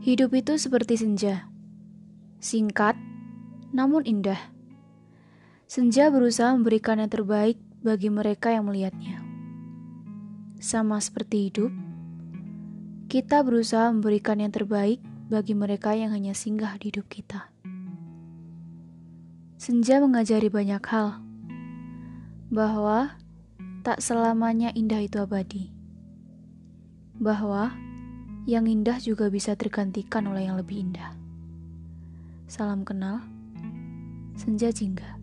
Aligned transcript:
Hidup 0.00 0.32
itu 0.32 0.56
seperti 0.56 0.96
senja. 0.96 1.44
Singkat, 2.40 2.96
namun 3.68 4.00
indah. 4.08 4.40
Senja 5.68 6.08
berusaha 6.08 6.56
memberikan 6.56 7.04
yang 7.04 7.12
terbaik 7.12 7.60
bagi 7.84 8.08
mereka 8.08 8.48
yang 8.48 8.64
melihatnya. 8.64 9.20
Sama 10.56 11.04
seperti 11.04 11.52
hidup, 11.52 11.68
kita 13.12 13.44
berusaha 13.44 13.92
memberikan 13.92 14.40
yang 14.40 14.48
terbaik 14.48 15.04
bagi 15.28 15.52
mereka 15.52 15.92
yang 15.92 16.16
hanya 16.16 16.32
singgah 16.32 16.80
di 16.80 16.88
hidup 16.88 17.04
kita. 17.12 17.52
Senja 19.60 20.00
mengajari 20.00 20.48
banyak 20.48 20.80
hal, 20.80 21.20
bahwa 22.48 23.20
tak 23.84 24.00
selamanya 24.00 24.72
indah 24.72 25.04
itu 25.04 25.20
abadi, 25.20 25.68
bahwa 27.20 27.76
yang 28.48 28.64
indah 28.64 28.96
juga 29.00 29.28
bisa 29.28 29.52
tergantikan 29.52 30.24
oleh 30.30 30.48
yang 30.48 30.56
lebih 30.56 30.88
indah. 30.88 31.12
Salam 32.48 32.82
kenal, 32.82 33.20
Senja 34.34 34.72
Jingga. 34.72 35.19